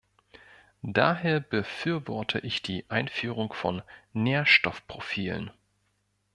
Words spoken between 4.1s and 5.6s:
Nährstoffprofilen.